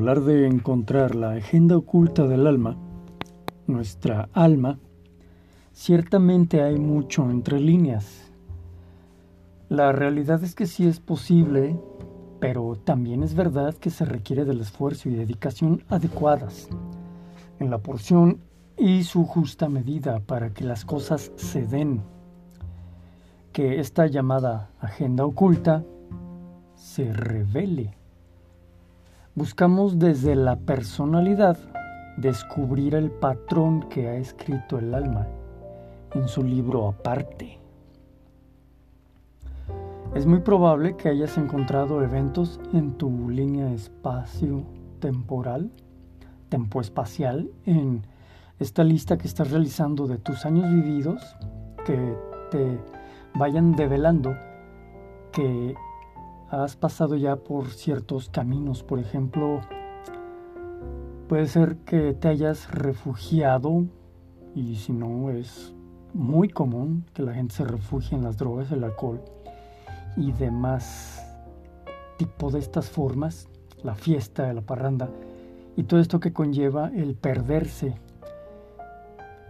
hablar 0.00 0.22
de 0.22 0.46
encontrar 0.46 1.14
la 1.14 1.32
agenda 1.32 1.76
oculta 1.76 2.26
del 2.26 2.46
alma, 2.46 2.74
nuestra 3.66 4.30
alma, 4.32 4.78
ciertamente 5.72 6.62
hay 6.62 6.78
mucho 6.78 7.30
entre 7.30 7.60
líneas. 7.60 8.32
La 9.68 9.92
realidad 9.92 10.42
es 10.42 10.54
que 10.54 10.64
sí 10.64 10.86
es 10.86 11.00
posible, 11.00 11.78
pero 12.40 12.76
también 12.76 13.22
es 13.22 13.34
verdad 13.34 13.74
que 13.74 13.90
se 13.90 14.06
requiere 14.06 14.46
del 14.46 14.62
esfuerzo 14.62 15.10
y 15.10 15.16
dedicación 15.16 15.84
adecuadas, 15.90 16.70
en 17.58 17.68
la 17.68 17.76
porción 17.76 18.40
y 18.78 19.04
su 19.04 19.26
justa 19.26 19.68
medida 19.68 20.20
para 20.20 20.54
que 20.54 20.64
las 20.64 20.86
cosas 20.86 21.30
se 21.36 21.66
den. 21.66 22.00
Que 23.52 23.80
esta 23.80 24.06
llamada 24.06 24.70
agenda 24.80 25.26
oculta 25.26 25.84
se 26.74 27.12
revele. 27.12 27.99
Buscamos 29.36 30.00
desde 30.00 30.34
la 30.34 30.56
personalidad 30.56 31.56
descubrir 32.16 32.96
el 32.96 33.12
patrón 33.12 33.88
que 33.88 34.08
ha 34.08 34.16
escrito 34.16 34.76
el 34.76 34.92
alma 34.92 35.28
en 36.14 36.26
su 36.26 36.42
libro 36.42 36.88
aparte. 36.88 37.60
Es 40.16 40.26
muy 40.26 40.40
probable 40.40 40.96
que 40.96 41.10
hayas 41.10 41.38
encontrado 41.38 42.02
eventos 42.02 42.58
en 42.72 42.98
tu 42.98 43.30
línea 43.30 43.70
espacio-temporal, 43.70 45.70
tempo-espacial, 46.48 47.52
en 47.66 48.02
esta 48.58 48.82
lista 48.82 49.16
que 49.16 49.28
estás 49.28 49.52
realizando 49.52 50.08
de 50.08 50.18
tus 50.18 50.44
años 50.44 50.68
vividos, 50.72 51.36
que 51.86 52.16
te 52.50 52.80
vayan 53.34 53.76
develando 53.76 54.34
que 55.30 55.76
has 56.50 56.76
pasado 56.76 57.16
ya 57.16 57.36
por 57.36 57.68
ciertos 57.68 58.28
caminos. 58.28 58.82
Por 58.82 58.98
ejemplo, 58.98 59.60
puede 61.28 61.46
ser 61.46 61.76
que 61.78 62.12
te 62.12 62.28
hayas 62.28 62.70
refugiado, 62.72 63.84
y 64.54 64.76
si 64.76 64.92
no 64.92 65.30
es 65.30 65.74
muy 66.12 66.48
común 66.48 67.04
que 67.14 67.22
la 67.22 67.34
gente 67.34 67.54
se 67.54 67.64
refugie 67.64 68.16
en 68.16 68.24
las 68.24 68.36
drogas, 68.36 68.72
el 68.72 68.82
alcohol 68.82 69.20
y 70.16 70.32
demás 70.32 71.24
tipo 72.16 72.50
de 72.50 72.58
estas 72.58 72.90
formas, 72.90 73.48
la 73.84 73.94
fiesta, 73.94 74.52
la 74.52 74.60
parranda, 74.60 75.08
y 75.76 75.84
todo 75.84 76.00
esto 76.00 76.18
que 76.18 76.32
conlleva 76.32 76.88
el 76.88 77.14
perderse 77.14 77.94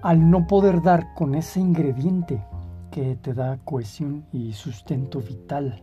al 0.02 0.30
no 0.30 0.46
poder 0.46 0.82
dar 0.82 1.14
con 1.14 1.34
ese 1.34 1.60
ingrediente 1.60 2.44
que 2.90 3.16
te 3.16 3.34
da 3.34 3.58
cohesión 3.64 4.26
y 4.32 4.52
sustento 4.52 5.20
vital. 5.20 5.82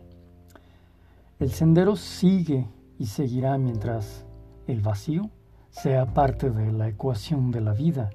El 1.38 1.52
sendero 1.52 1.94
sigue 1.94 2.66
y 2.98 3.06
seguirá 3.06 3.56
mientras 3.58 4.26
el 4.66 4.80
vacío 4.80 5.30
sea 5.70 6.12
parte 6.12 6.50
de 6.50 6.72
la 6.72 6.88
ecuación 6.88 7.52
de 7.52 7.60
la 7.60 7.74
vida. 7.74 8.10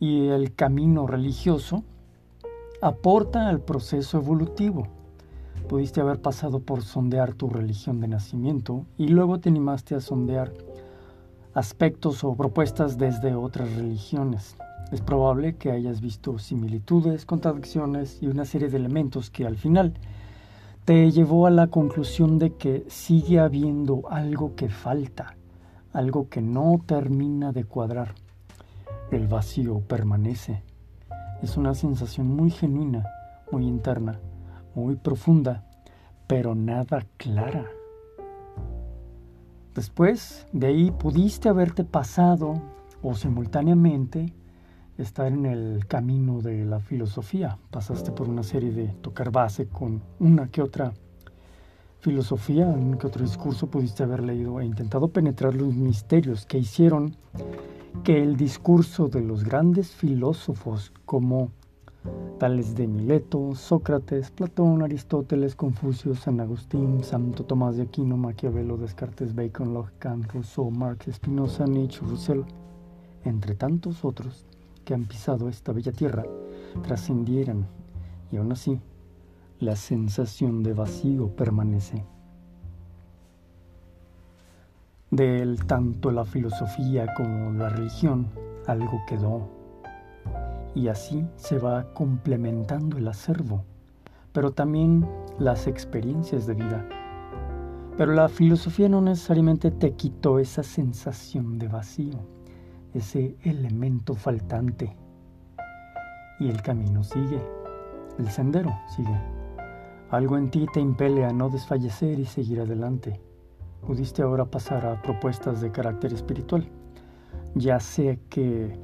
Y 0.00 0.28
el 0.28 0.54
camino 0.54 1.06
religioso 1.06 1.84
aporta 2.80 3.50
al 3.50 3.60
proceso 3.60 4.16
evolutivo. 4.16 4.88
Pudiste 5.68 6.00
haber 6.00 6.22
pasado 6.22 6.60
por 6.60 6.82
sondear 6.82 7.34
tu 7.34 7.50
religión 7.50 8.00
de 8.00 8.08
nacimiento 8.08 8.86
y 8.96 9.08
luego 9.08 9.38
te 9.38 9.50
animaste 9.50 9.94
a 9.94 10.00
sondear 10.00 10.54
aspectos 11.52 12.24
o 12.24 12.34
propuestas 12.34 12.96
desde 12.96 13.34
otras 13.34 13.70
religiones. 13.76 14.56
Es 14.92 15.02
probable 15.02 15.56
que 15.56 15.72
hayas 15.72 16.00
visto 16.00 16.38
similitudes, 16.38 17.26
contradicciones 17.26 18.22
y 18.22 18.28
una 18.28 18.46
serie 18.46 18.70
de 18.70 18.78
elementos 18.78 19.28
que 19.28 19.44
al 19.44 19.58
final 19.58 19.92
te 20.84 21.10
llevó 21.10 21.46
a 21.46 21.50
la 21.50 21.68
conclusión 21.68 22.38
de 22.38 22.56
que 22.56 22.84
sigue 22.88 23.40
habiendo 23.40 24.02
algo 24.10 24.54
que 24.54 24.68
falta, 24.68 25.34
algo 25.94 26.28
que 26.28 26.42
no 26.42 26.78
termina 26.84 27.52
de 27.52 27.64
cuadrar. 27.64 28.14
El 29.10 29.26
vacío 29.26 29.80
permanece. 29.80 30.62
Es 31.42 31.56
una 31.56 31.74
sensación 31.74 32.26
muy 32.26 32.50
genuina, 32.50 33.06
muy 33.50 33.66
interna, 33.66 34.20
muy 34.74 34.96
profunda, 34.96 35.64
pero 36.26 36.54
nada 36.54 37.06
clara. 37.16 37.64
Después 39.74 40.46
de 40.52 40.66
ahí 40.66 40.90
pudiste 40.90 41.48
haberte 41.48 41.84
pasado 41.84 42.60
o 43.02 43.14
simultáneamente 43.14 44.34
estar 44.98 45.26
en 45.26 45.46
el 45.46 45.86
camino 45.86 46.40
de 46.40 46.64
la 46.64 46.80
filosofía. 46.80 47.58
Pasaste 47.70 48.12
por 48.12 48.28
una 48.28 48.42
serie 48.42 48.72
de 48.72 48.86
tocar 49.00 49.30
base 49.30 49.66
con 49.66 50.02
una 50.20 50.48
que 50.48 50.62
otra 50.62 50.92
filosofía, 52.00 52.66
un 52.66 52.98
que 52.98 53.06
otro 53.06 53.24
discurso 53.24 53.66
pudiste 53.66 54.02
haber 54.02 54.22
leído 54.22 54.60
e 54.60 54.64
intentado 54.64 55.08
penetrar 55.08 55.54
los 55.54 55.74
misterios 55.74 56.44
que 56.46 56.58
hicieron 56.58 57.16
que 58.02 58.22
el 58.22 58.36
discurso 58.36 59.08
de 59.08 59.22
los 59.22 59.44
grandes 59.44 59.92
filósofos 59.92 60.92
como 61.06 61.50
tales 62.38 62.74
de 62.74 62.86
Mileto, 62.86 63.54
Sócrates, 63.54 64.30
Platón, 64.30 64.82
Aristóteles, 64.82 65.54
Confucio, 65.54 66.14
San 66.14 66.40
Agustín, 66.40 67.02
Santo 67.02 67.44
Tomás 67.44 67.76
de 67.76 67.84
Aquino, 67.84 68.16
Maquiavelo, 68.16 68.76
Descartes, 68.76 69.34
Bacon, 69.34 69.72
Locke, 69.72 69.94
Kant, 69.98 70.30
Rousseau, 70.32 70.70
Marx, 70.70 71.06
Spinoza, 71.10 71.64
Nietzsche, 71.64 72.00
Russell, 72.00 72.42
entre 73.24 73.54
tantos 73.54 74.04
otros, 74.04 74.44
que 74.84 74.94
han 74.94 75.04
pisado 75.04 75.48
esta 75.48 75.72
bella 75.72 75.92
tierra 75.92 76.24
trascendieran 76.82 77.66
y 78.30 78.36
aún 78.36 78.52
así 78.52 78.80
la 79.60 79.76
sensación 79.76 80.62
de 80.62 80.74
vacío 80.74 81.28
permanece. 81.28 82.04
De 85.10 85.56
tanto 85.66 86.10
la 86.10 86.24
filosofía 86.24 87.14
como 87.14 87.52
la 87.52 87.68
religión 87.68 88.28
algo 88.66 89.00
quedó 89.06 89.48
y 90.74 90.88
así 90.88 91.24
se 91.36 91.58
va 91.58 91.92
complementando 91.94 92.98
el 92.98 93.06
acervo, 93.06 93.64
pero 94.32 94.50
también 94.50 95.08
las 95.38 95.68
experiencias 95.68 96.46
de 96.46 96.54
vida. 96.54 96.88
Pero 97.96 98.12
la 98.12 98.28
filosofía 98.28 98.88
no 98.88 99.00
necesariamente 99.00 99.70
te 99.70 99.92
quitó 99.92 100.40
esa 100.40 100.64
sensación 100.64 101.60
de 101.60 101.68
vacío 101.68 102.34
ese 102.94 103.36
elemento 103.42 104.14
faltante. 104.14 104.96
Y 106.40 106.48
el 106.48 106.62
camino 106.62 107.02
sigue, 107.02 107.40
el 108.18 108.28
sendero 108.28 108.72
sigue. 108.94 109.20
Algo 110.10 110.38
en 110.38 110.50
ti 110.50 110.66
te 110.72 110.80
impele 110.80 111.24
a 111.24 111.32
no 111.32 111.50
desfallecer 111.50 112.18
y 112.18 112.24
seguir 112.24 112.60
adelante. 112.60 113.20
Pudiste 113.86 114.22
ahora 114.22 114.44
pasar 114.44 114.86
a 114.86 115.02
propuestas 115.02 115.60
de 115.60 115.70
carácter 115.70 116.12
espiritual. 116.12 116.68
Ya 117.54 117.80
sé 117.80 118.20
que 118.30 118.78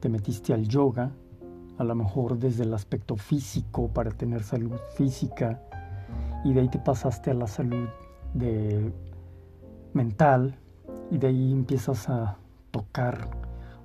te 0.00 0.08
metiste 0.08 0.52
al 0.52 0.68
yoga, 0.68 1.12
a 1.78 1.84
lo 1.84 1.94
mejor 1.94 2.38
desde 2.38 2.64
el 2.64 2.74
aspecto 2.74 3.16
físico 3.16 3.88
para 3.88 4.10
tener 4.10 4.42
salud 4.42 4.76
física, 4.96 5.62
y 6.44 6.52
de 6.52 6.60
ahí 6.60 6.68
te 6.68 6.78
pasaste 6.78 7.30
a 7.30 7.34
la 7.34 7.46
salud 7.46 7.88
de 8.34 8.92
mental, 9.92 10.58
y 11.10 11.18
de 11.18 11.26
ahí 11.28 11.52
empiezas 11.52 12.08
a 12.08 12.38
tocar 12.70 13.28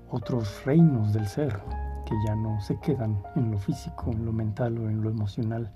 otros 0.10 0.64
reinos 0.66 1.14
del 1.14 1.28
ser 1.28 1.62
que 2.06 2.16
ya 2.26 2.36
no 2.36 2.60
se 2.60 2.78
quedan 2.80 3.22
en 3.36 3.52
lo 3.52 3.58
físico, 3.58 4.12
en 4.12 4.26
lo 4.26 4.34
mental 4.34 4.78
o 4.78 4.90
en 4.90 5.02
lo 5.02 5.10
emocional. 5.10 5.72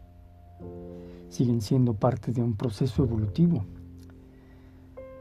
Siguen 1.29 1.61
siendo 1.61 1.93
parte 1.93 2.31
de 2.31 2.41
un 2.41 2.55
proceso 2.55 3.03
evolutivo. 3.03 3.63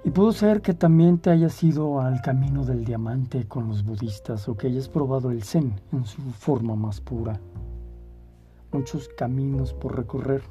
Y 0.05 0.11
pudo 0.11 0.33
ser 0.33 0.61
que 0.61 0.75
también 0.75 1.19
te 1.19 1.31
hayas 1.31 1.63
ido 1.63 2.01
al 2.01 2.21
camino 2.21 2.65
del 2.65 2.85
diamante 2.85 3.49
con 3.49 3.69
los 3.69 3.85
budistas 3.85 4.49
o 4.49 4.57
que 4.57 4.67
hayas 4.67 4.89
probado 4.89 5.31
el 5.31 5.45
zen 5.45 5.81
en 5.93 6.05
su 6.05 6.21
forma 6.21 6.77
más 6.77 7.01
pura. 7.01 7.41
Muchos 8.73 9.09
caminos 9.09 9.73
por 9.73 9.97
recorrer, 9.97 10.43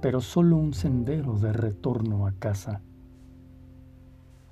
pero 0.00 0.20
solo 0.20 0.56
un 0.56 0.72
sendero 0.72 1.36
de 1.38 1.52
retorno 1.52 2.26
a 2.26 2.32
casa. 2.32 2.80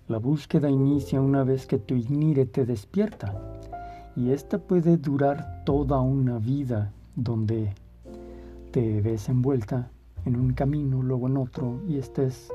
La 0.07 0.19
búsqueda 0.19 0.69
inicia 0.69 1.19
una 1.19 1.45
vez 1.45 1.67
que 1.67 1.79
tu 1.79 1.95
ignire 1.95 2.45
te 2.45 2.67
despierta 2.67 3.35
y 4.15 4.33
esta 4.33 4.59
puede 4.59 4.99
durar 4.99 5.63
toda 5.65 5.99
una 6.03 6.39
vida 6.39 6.93
donde 7.17 7.73
te 8.71 9.01
ves 9.01 9.31
envuelta 9.31 9.91
en 10.27 10.37
un 10.37 10.53
camino, 10.53 11.03
luego 11.03 11.27
en 11.29 11.39
otro 11.39 11.81
y 11.89 11.97
estés 11.97 12.53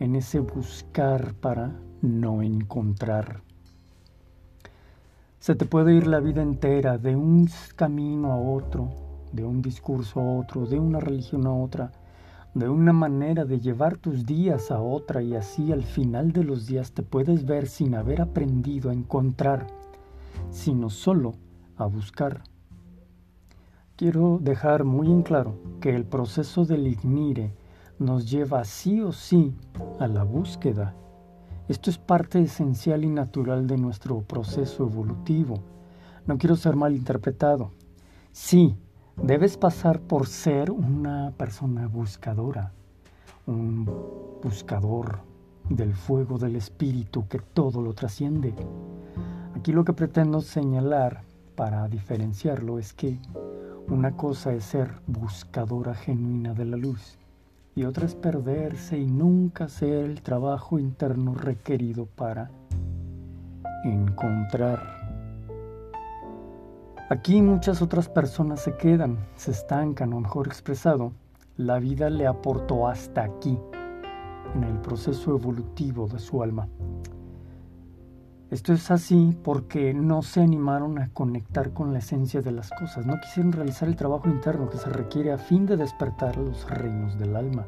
en 0.00 0.16
ese 0.16 0.40
buscar 0.40 1.34
para 1.34 1.70
no 2.00 2.40
encontrar. 2.40 3.42
Se 5.40 5.54
te 5.54 5.66
puede 5.66 5.94
ir 5.94 6.06
la 6.06 6.20
vida 6.20 6.40
entera 6.40 6.96
de 6.96 7.14
un 7.14 7.46
camino 7.76 8.32
a 8.32 8.40
otro, 8.40 8.88
de 9.32 9.44
un 9.44 9.60
discurso 9.60 10.18
a 10.18 10.38
otro, 10.38 10.64
de 10.64 10.80
una 10.80 10.98
religión 10.98 11.46
a 11.46 11.52
otra, 11.52 11.92
de 12.54 12.68
una 12.68 12.92
manera 12.92 13.44
de 13.44 13.60
llevar 13.60 13.96
tus 13.98 14.26
días 14.26 14.70
a 14.70 14.80
otra 14.80 15.22
y 15.22 15.34
así 15.34 15.72
al 15.72 15.84
final 15.84 16.32
de 16.32 16.44
los 16.44 16.66
días 16.66 16.92
te 16.92 17.02
puedes 17.02 17.44
ver 17.44 17.68
sin 17.68 17.94
haber 17.94 18.20
aprendido 18.20 18.90
a 18.90 18.94
encontrar, 18.94 19.66
sino 20.50 20.90
solo 20.90 21.34
a 21.76 21.86
buscar. 21.86 22.42
Quiero 23.96 24.38
dejar 24.40 24.84
muy 24.84 25.08
en 25.08 25.22
claro 25.22 25.58
que 25.80 25.94
el 25.94 26.04
proceso 26.04 26.64
del 26.64 26.86
ignire 26.86 27.52
nos 27.98 28.30
lleva 28.30 28.64
sí 28.64 29.00
o 29.00 29.12
sí 29.12 29.54
a 29.98 30.06
la 30.06 30.22
búsqueda 30.22 30.94
Esto 31.68 31.90
es 31.90 31.98
parte 31.98 32.40
esencial 32.40 33.04
y 33.04 33.08
natural 33.08 33.66
de 33.66 33.76
nuestro 33.76 34.22
proceso 34.22 34.84
evolutivo. 34.84 35.58
No 36.26 36.38
quiero 36.38 36.56
ser 36.56 36.76
mal 36.76 36.94
interpretado. 36.94 37.72
Sí, 38.32 38.74
debes 39.22 39.56
pasar 39.56 40.00
por 40.00 40.26
ser 40.26 40.70
una 40.70 41.32
persona 41.36 41.86
buscadora, 41.86 42.72
un 43.46 43.84
buscador 44.42 45.20
del 45.68 45.94
fuego 45.94 46.38
del 46.38 46.56
espíritu 46.56 47.26
que 47.28 47.38
todo 47.38 47.82
lo 47.82 47.94
trasciende. 47.94 48.54
Aquí 49.54 49.72
lo 49.72 49.84
que 49.84 49.92
pretendo 49.92 50.40
señalar 50.40 51.22
para 51.56 51.88
diferenciarlo 51.88 52.78
es 52.78 52.92
que 52.92 53.18
una 53.88 54.12
cosa 54.16 54.52
es 54.52 54.64
ser 54.64 54.90
buscadora 55.06 55.94
genuina 55.94 56.54
de 56.54 56.64
la 56.64 56.76
luz 56.76 57.18
y 57.74 57.84
otra 57.84 58.06
es 58.06 58.14
perderse 58.14 58.98
y 58.98 59.06
nunca 59.06 59.64
hacer 59.64 60.04
el 60.04 60.22
trabajo 60.22 60.78
interno 60.78 61.34
requerido 61.34 62.06
para 62.06 62.50
encontrar. 63.84 64.97
Aquí 67.10 67.40
muchas 67.40 67.80
otras 67.80 68.06
personas 68.06 68.60
se 68.60 68.76
quedan, 68.76 69.16
se 69.34 69.52
estancan 69.52 70.12
o 70.12 70.20
mejor 70.20 70.46
expresado, 70.46 71.12
la 71.56 71.78
vida 71.78 72.10
le 72.10 72.26
aportó 72.26 72.86
hasta 72.86 73.24
aquí, 73.24 73.58
en 74.54 74.62
el 74.62 74.78
proceso 74.80 75.34
evolutivo 75.34 76.06
de 76.06 76.18
su 76.18 76.42
alma. 76.42 76.68
Esto 78.50 78.74
es 78.74 78.90
así 78.90 79.34
porque 79.42 79.94
no 79.94 80.20
se 80.20 80.42
animaron 80.42 80.98
a 80.98 81.08
conectar 81.14 81.72
con 81.72 81.94
la 81.94 82.00
esencia 82.00 82.42
de 82.42 82.52
las 82.52 82.68
cosas, 82.72 83.06
no 83.06 83.18
quisieron 83.22 83.52
realizar 83.52 83.88
el 83.88 83.96
trabajo 83.96 84.28
interno 84.28 84.68
que 84.68 84.76
se 84.76 84.90
requiere 84.90 85.32
a 85.32 85.38
fin 85.38 85.64
de 85.64 85.78
despertar 85.78 86.36
los 86.36 86.68
reinos 86.68 87.18
del 87.18 87.36
alma. 87.36 87.66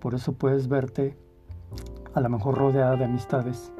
Por 0.00 0.14
eso 0.14 0.32
puedes 0.32 0.68
verte 0.68 1.18
a 2.14 2.20
lo 2.20 2.30
mejor 2.30 2.56
rodeada 2.56 2.96
de 2.96 3.04
amistades 3.04 3.73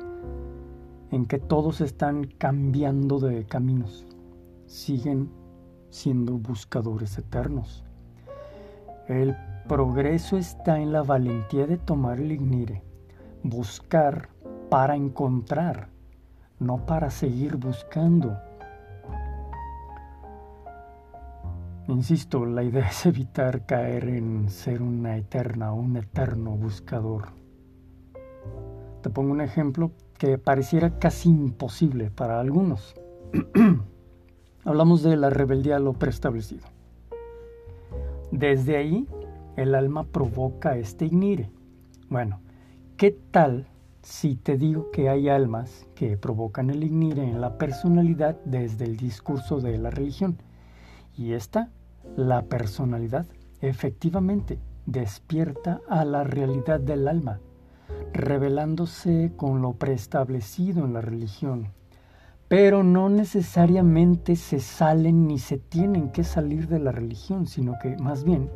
en 1.14 1.26
que 1.26 1.38
todos 1.38 1.80
están 1.80 2.24
cambiando 2.24 3.20
de 3.20 3.44
caminos, 3.44 4.04
siguen 4.66 5.30
siendo 5.88 6.38
buscadores 6.38 7.16
eternos. 7.16 7.84
El 9.06 9.36
progreso 9.68 10.36
está 10.36 10.80
en 10.80 10.92
la 10.92 11.04
valentía 11.04 11.68
de 11.68 11.76
tomar 11.78 12.18
el 12.18 12.32
ignire, 12.32 12.82
buscar 13.44 14.28
para 14.68 14.96
encontrar, 14.96 15.88
no 16.58 16.84
para 16.84 17.10
seguir 17.10 17.58
buscando. 17.58 18.36
Insisto, 21.86 22.44
la 22.44 22.64
idea 22.64 22.88
es 22.90 23.06
evitar 23.06 23.66
caer 23.66 24.08
en 24.08 24.48
ser 24.48 24.82
una 24.82 25.16
eterna 25.16 25.74
un 25.74 25.96
eterno 25.96 26.56
buscador. 26.56 27.28
Te 29.00 29.10
pongo 29.10 29.30
un 29.30 29.42
ejemplo 29.42 29.92
que 30.18 30.38
pareciera 30.38 30.98
casi 30.98 31.28
imposible 31.28 32.10
para 32.10 32.40
algunos. 32.40 32.94
Hablamos 34.64 35.02
de 35.02 35.16
la 35.16 35.30
rebeldía 35.30 35.76
a 35.76 35.80
lo 35.80 35.92
preestablecido. 35.94 36.66
Desde 38.30 38.76
ahí, 38.76 39.06
el 39.56 39.74
alma 39.74 40.04
provoca 40.04 40.76
este 40.76 41.06
ignire. 41.06 41.50
Bueno, 42.08 42.40
¿qué 42.96 43.10
tal 43.30 43.66
si 44.04 44.36
te 44.36 44.58
digo 44.58 44.90
que 44.90 45.08
hay 45.08 45.30
almas 45.30 45.86
que 45.94 46.18
provocan 46.18 46.68
el 46.68 46.84
ignire 46.84 47.22
en 47.22 47.40
la 47.40 47.56
personalidad 47.56 48.36
desde 48.44 48.84
el 48.84 48.98
discurso 48.98 49.60
de 49.60 49.78
la 49.78 49.88
religión. 49.88 50.36
Y 51.16 51.32
esta, 51.32 51.70
la 52.14 52.42
personalidad, 52.42 53.24
efectivamente 53.62 54.58
despierta 54.84 55.80
a 55.88 56.04
la 56.04 56.22
realidad 56.22 56.80
del 56.80 57.08
alma, 57.08 57.40
revelándose 58.12 59.32
con 59.36 59.62
lo 59.62 59.74
preestablecido 59.74 60.84
en 60.84 60.92
la 60.92 61.00
religión. 61.00 61.68
Pero 62.48 62.84
no 62.84 63.08
necesariamente 63.08 64.36
se 64.36 64.60
salen 64.60 65.26
ni 65.26 65.38
se 65.38 65.58
tienen 65.58 66.10
que 66.10 66.24
salir 66.24 66.68
de 66.68 66.78
la 66.78 66.92
religión, 66.92 67.46
sino 67.46 67.74
que 67.82 67.96
más 67.96 68.24
bien 68.24 68.50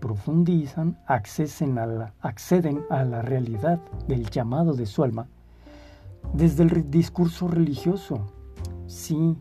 profundizan, 0.00 0.98
acceden 1.06 1.78
a, 1.78 1.86
la, 1.86 2.14
acceden 2.20 2.82
a 2.90 3.04
la 3.04 3.22
realidad 3.22 3.80
del 4.08 4.28
llamado 4.28 4.74
de 4.74 4.86
su 4.86 5.04
alma 5.04 5.28
desde 6.32 6.64
el 6.64 6.90
discurso 6.90 7.46
religioso. 7.46 8.26
Sí, 8.86 9.36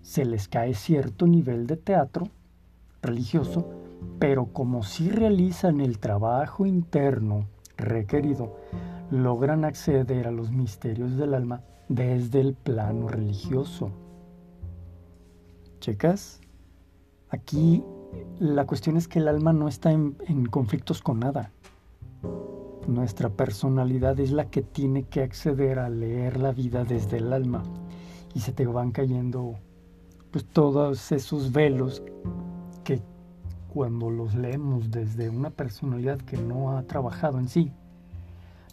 se 0.00 0.24
les 0.24 0.48
cae 0.48 0.74
cierto 0.74 1.26
nivel 1.26 1.66
de 1.66 1.76
teatro 1.76 2.28
religioso, 3.02 3.68
pero 4.18 4.46
como 4.46 4.82
si 4.82 5.10
realizan 5.10 5.80
el 5.80 5.98
trabajo 5.98 6.64
interno 6.64 7.46
requerido, 7.76 8.56
logran 9.10 9.64
acceder 9.64 10.26
a 10.26 10.30
los 10.30 10.50
misterios 10.50 11.16
del 11.16 11.34
alma 11.34 11.62
desde 11.88 12.40
el 12.40 12.54
plano 12.54 13.08
religioso. 13.08 13.90
¿Checas? 15.80 16.40
Aquí 17.30 17.82
la 18.38 18.66
cuestión 18.66 18.96
es 18.96 19.08
que 19.08 19.18
el 19.18 19.28
alma 19.28 19.52
no 19.52 19.68
está 19.68 19.92
en, 19.92 20.14
conflictos 20.50 21.02
con 21.02 21.20
nada. 21.20 21.50
Nuestra 22.86 23.28
personalidad 23.30 24.18
es 24.20 24.30
la 24.30 24.48
que 24.48 24.62
tiene 24.62 25.04
que 25.04 25.22
acceder 25.22 25.78
a 25.78 25.88
leer 25.88 26.38
la 26.38 26.52
vida 26.52 26.84
desde 26.84 27.18
el 27.18 27.32
alma 27.32 27.62
y 28.34 28.40
se 28.40 28.52
te 28.52 28.66
van 28.66 28.92
cayendo 28.92 29.56
pues 30.30 30.44
todos 30.44 31.10
esos 31.12 31.52
velos 31.52 32.02
cuando 33.76 34.08
los 34.08 34.34
leemos 34.34 34.90
desde 34.90 35.28
una 35.28 35.50
personalidad 35.50 36.16
que 36.16 36.38
no 36.38 36.78
ha 36.78 36.84
trabajado 36.84 37.38
en 37.38 37.46
sí, 37.46 37.70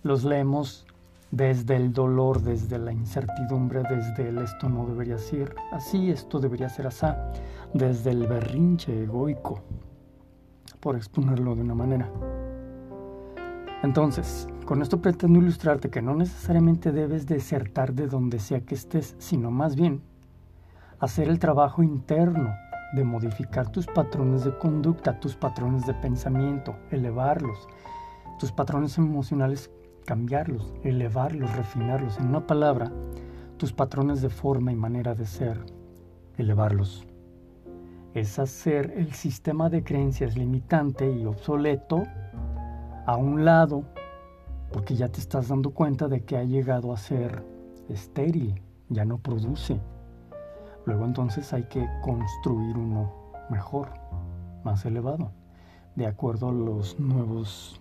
los 0.01 0.23
leemos 0.23 0.85
desde 1.29 1.75
el 1.75 1.91
dolor, 1.91 2.41
desde 2.41 2.79
la 2.79 2.93
incertidumbre, 2.93 3.83
desde 3.83 4.29
el 4.29 4.37
esto 4.37 4.69
no 4.69 4.85
debería 4.85 5.17
ser 5.17 5.57
así, 5.73 6.09
esto 6.09 6.39
debería 6.39 6.69
ser 6.69 6.87
así, 6.87 7.07
desde 7.73 8.11
el 8.11 8.27
berrinche 8.27 9.03
egoico, 9.03 9.59
por 10.79 10.95
exponerlo 10.95 11.53
de 11.53 11.63
una 11.63 11.75
manera. 11.75 12.09
Entonces, 13.83 14.47
con 14.63 14.81
esto 14.81 15.01
pretendo 15.01 15.37
ilustrarte 15.37 15.89
que 15.89 16.01
no 16.01 16.15
necesariamente 16.15 16.93
debes 16.93 17.27
desertar 17.27 17.91
de 17.91 18.07
donde 18.07 18.39
sea 18.39 18.61
que 18.61 18.75
estés, 18.75 19.17
sino 19.17 19.51
más 19.51 19.75
bien 19.75 20.01
hacer 21.01 21.27
el 21.27 21.39
trabajo 21.39 21.83
interno 21.83 22.55
de 22.93 23.03
modificar 23.03 23.71
tus 23.71 23.87
patrones 23.87 24.43
de 24.43 24.57
conducta, 24.57 25.19
tus 25.19 25.35
patrones 25.35 25.85
de 25.85 25.93
pensamiento, 25.95 26.75
elevarlos, 26.91 27.67
tus 28.39 28.51
patrones 28.51 28.97
emocionales 28.97 29.69
cambiarlos, 30.05 30.73
elevarlos, 30.83 31.55
refinarlos. 31.55 32.17
En 32.19 32.27
una 32.27 32.45
palabra, 32.45 32.91
tus 33.57 33.73
patrones 33.73 34.21
de 34.21 34.29
forma 34.29 34.71
y 34.71 34.75
manera 34.75 35.15
de 35.15 35.25
ser, 35.25 35.59
elevarlos. 36.37 37.05
Es 38.13 38.37
hacer 38.37 38.93
el 38.95 39.13
sistema 39.13 39.69
de 39.69 39.83
creencias 39.83 40.37
limitante 40.37 41.09
y 41.09 41.25
obsoleto 41.25 42.03
a 43.05 43.17
un 43.17 43.43
lado, 43.43 43.83
porque 44.71 44.95
ya 44.95 45.09
te 45.09 45.19
estás 45.19 45.47
dando 45.47 45.71
cuenta 45.71 46.07
de 46.07 46.23
que 46.23 46.37
ha 46.37 46.43
llegado 46.43 46.93
a 46.93 46.97
ser 46.97 47.43
estéril, 47.89 48.61
ya 48.89 49.05
no 49.05 49.17
produce. 49.17 49.79
Luego 50.85 51.05
entonces 51.05 51.53
hay 51.53 51.63
que 51.63 51.87
construir 52.01 52.77
uno 52.77 53.11
mejor, 53.49 53.89
más 54.63 54.85
elevado, 54.85 55.31
de 55.95 56.07
acuerdo 56.07 56.49
a 56.49 56.53
los 56.53 56.99
nuevos 56.99 57.79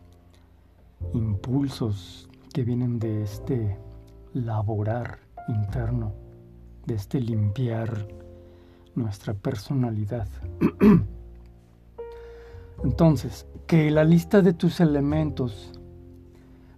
impulsos 1.14 2.28
que 2.52 2.62
vienen 2.62 2.98
de 2.98 3.22
este 3.22 3.78
laborar 4.34 5.18
interno, 5.48 6.12
de 6.86 6.94
este 6.94 7.20
limpiar 7.20 8.06
nuestra 8.94 9.34
personalidad. 9.34 10.28
Entonces, 12.84 13.46
que 13.66 13.90
la 13.90 14.04
lista 14.04 14.42
de 14.42 14.52
tus 14.52 14.80
elementos 14.80 15.72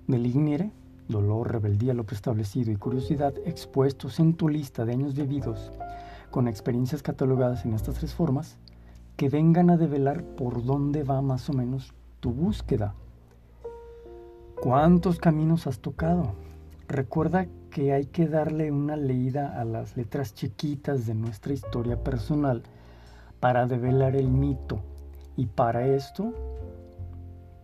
del 0.07 0.27
ignire, 0.27 0.71
dolor, 1.09 1.51
rebeldía, 1.53 1.95
lo 1.95 2.05
preestablecido 2.05 2.71
y 2.71 2.77
curiosidad 2.77 3.35
expuestos 3.45 4.21
en 4.21 4.35
tu 4.35 4.49
lista 4.49 4.85
de 4.85 4.93
años 4.93 5.15
vividos 5.15 5.73
con 6.35 6.49
experiencias 6.49 7.01
catalogadas 7.01 7.65
en 7.65 7.75
estas 7.75 7.95
tres 7.95 8.13
formas, 8.13 8.59
que 9.17 9.29
vengan 9.29 9.71
a 9.71 9.77
develar 9.77 10.25
por 10.25 10.65
dónde 10.65 11.05
va 11.05 11.23
más 11.23 11.49
o 11.49 11.53
menos 11.53 11.95
tu 12.19 12.33
búsqueda 12.33 12.97
¿Cuántos 14.65 15.19
caminos 15.19 15.67
has 15.67 15.81
tocado? 15.81 16.33
Recuerda 16.89 17.47
que 17.71 17.93
hay 17.93 18.07
que 18.07 18.27
darle 18.27 18.73
una 18.73 18.97
leída 18.97 19.61
a 19.61 19.65
las 19.67 19.95
letras 19.95 20.33
chiquitas 20.33 21.07
de 21.07 21.15
nuestra 21.15 21.53
historia 21.53 22.03
personal 22.03 22.63
para 23.41 23.67
develar 23.67 24.17
el 24.17 24.31
mito. 24.31 24.81
Y 25.37 25.45
para 25.47 25.87
esto, 25.87 26.33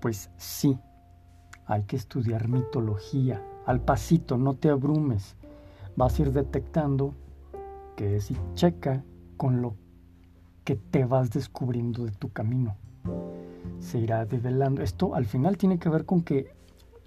pues 0.00 0.29
sí, 0.37 0.79
hay 1.65 1.85
que 1.85 1.97
estudiar 1.97 2.49
mitología. 2.49 3.43
Al 3.65 3.81
pasito, 3.81 4.37
no 4.37 4.57
te 4.57 4.69
abrumes. 4.69 5.37
Vas 5.97 6.19
a 6.19 6.23
ir 6.23 6.33
detectando 6.33 7.15
que 7.97 8.17
es 8.17 8.31
y 8.31 8.37
checa 8.55 9.05
con 9.37 9.63
lo 9.63 9.75
que 10.65 10.77
te 10.77 11.05
vas 11.05 11.31
descubriendo 11.31 12.05
de 12.05 12.13
tu 12.13 12.31
camino. 12.31 12.77
Se 13.79 13.99
irá 13.99 14.25
develando. 14.27 14.83
Esto 14.83 15.15
al 15.15 15.27
final 15.27 15.57
tiene 15.57 15.79
que 15.79 15.89
ver 15.89 16.05
con 16.05 16.23
que 16.23 16.55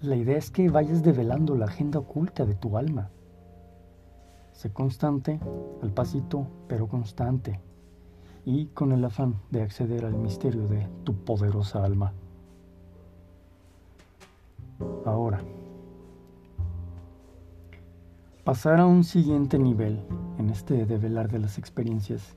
la 0.00 0.16
idea 0.16 0.36
es 0.36 0.50
que 0.50 0.68
vayas 0.68 1.02
develando 1.02 1.54
la 1.54 1.66
agenda 1.66 1.98
oculta 1.98 2.44
de 2.44 2.54
tu 2.54 2.76
alma. 2.76 3.10
Sé 4.52 4.72
constante, 4.72 5.40
al 5.82 5.92
pasito, 5.92 6.46
pero 6.68 6.86
constante, 6.86 7.60
y 8.44 8.66
con 8.66 8.92
el 8.92 9.04
afán 9.04 9.40
de 9.50 9.62
acceder 9.62 10.04
al 10.04 10.14
misterio 10.14 10.68
de 10.68 10.86
tu 11.04 11.14
poderosa 11.14 11.84
alma. 11.84 12.12
Ahora, 15.04 15.42
pasar 18.44 18.78
a 18.78 18.86
un 18.86 19.04
siguiente 19.04 19.58
nivel 19.58 20.02
en 20.38 20.50
este 20.50 20.84
develar 20.84 21.30
de 21.30 21.38
las 21.38 21.56
experiencias 21.56 22.36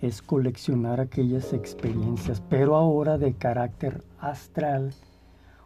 es 0.00 0.22
coleccionar 0.22 1.00
aquellas 1.00 1.52
experiencias, 1.52 2.40
pero 2.48 2.76
ahora 2.76 3.18
de 3.18 3.34
carácter 3.34 4.04
astral, 4.20 4.94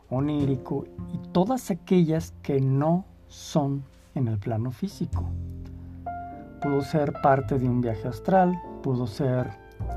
onírico 0.08 0.87
y 1.12 1.18
todas 1.32 1.70
aquellas 1.70 2.32
que 2.42 2.58
no 2.58 3.04
son 3.28 3.84
en 4.14 4.28
el 4.28 4.38
plano 4.38 4.70
físico. 4.70 5.25
Pudo 6.62 6.80
ser 6.80 7.12
parte 7.22 7.58
de 7.58 7.68
un 7.68 7.82
viaje 7.82 8.08
astral, 8.08 8.58
pudo 8.82 9.06
ser 9.06 9.50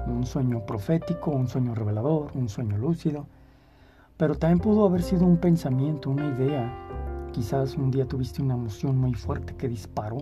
un 0.07 0.25
sueño 0.25 0.65
profético, 0.65 1.31
un 1.31 1.47
sueño 1.47 1.73
revelador, 1.73 2.31
un 2.35 2.49
sueño 2.49 2.77
lúcido, 2.77 3.27
pero 4.17 4.35
también 4.35 4.59
pudo 4.59 4.85
haber 4.85 5.03
sido 5.03 5.25
un 5.25 5.37
pensamiento, 5.37 6.09
una 6.09 6.27
idea. 6.27 6.84
Quizás 7.35 7.75
un 7.75 7.91
día 7.91 8.07
tuviste 8.07 8.41
una 8.41 8.53
emoción 8.53 8.97
muy 8.97 9.13
fuerte 9.13 9.57
que 9.57 9.67
disparó 9.67 10.19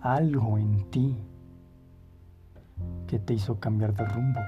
algo 0.00 0.58
en 0.58 0.90
ti 0.90 1.16
que 3.06 3.20
te 3.20 3.34
hizo 3.34 3.60
cambiar 3.60 3.94
de 3.94 4.04
rumbo, 4.04 4.40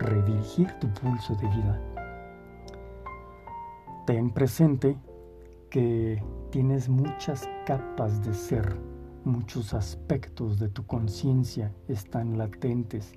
redirigir 0.00 0.72
tu 0.80 0.88
pulso 0.94 1.34
de 1.34 1.46
vida. 1.48 1.82
Ten 4.06 4.30
presente 4.30 4.96
que 5.68 6.24
tienes 6.50 6.88
muchas 6.88 7.46
capas 7.66 8.24
de 8.24 8.32
ser, 8.32 8.74
muchos 9.22 9.74
aspectos 9.74 10.58
de 10.58 10.70
tu 10.70 10.86
conciencia 10.86 11.74
están 11.88 12.38
latentes 12.38 13.12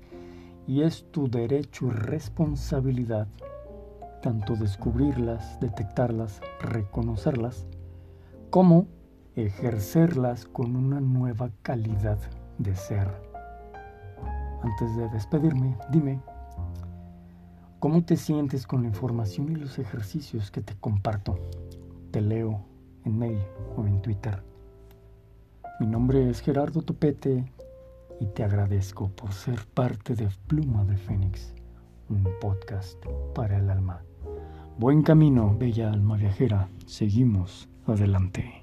y 0.66 0.82
es 0.82 1.10
tu 1.10 1.30
derecho 1.30 1.86
y 1.86 1.90
responsabilidad 1.92 3.26
tanto 4.20 4.56
descubrirlas, 4.56 5.58
detectarlas, 5.60 6.40
reconocerlas, 6.60 7.66
como 8.50 8.86
ejercerlas 9.36 10.44
con 10.44 10.76
una 10.76 11.00
nueva 11.00 11.50
calidad 11.62 12.18
de 12.58 12.74
ser. 12.74 13.08
Antes 14.62 14.96
de 14.96 15.08
despedirme, 15.08 15.76
dime, 15.90 16.20
¿cómo 17.78 18.04
te 18.04 18.16
sientes 18.16 18.66
con 18.66 18.82
la 18.82 18.88
información 18.88 19.50
y 19.50 19.56
los 19.56 19.78
ejercicios 19.78 20.50
que 20.50 20.60
te 20.60 20.74
comparto? 20.74 21.38
Te 22.10 22.20
leo 22.20 22.64
en 23.04 23.18
mail 23.18 23.40
o 23.76 23.86
en 23.86 24.02
Twitter. 24.02 24.42
Mi 25.78 25.86
nombre 25.86 26.28
es 26.28 26.40
Gerardo 26.40 26.82
Topete 26.82 27.50
y 28.20 28.26
te 28.26 28.44
agradezco 28.44 29.08
por 29.08 29.32
ser 29.32 29.64
parte 29.72 30.14
de 30.14 30.28
Pluma 30.46 30.84
de 30.84 30.98
Fénix, 30.98 31.54
un 32.10 32.28
podcast 32.38 33.02
para 33.34 33.56
el 33.56 33.70
alma. 33.70 34.02
Buen 34.80 35.02
camino, 35.02 35.54
bella 35.58 35.90
alma 35.92 36.16
viajera. 36.16 36.70
Seguimos 36.86 37.68
adelante. 37.84 38.59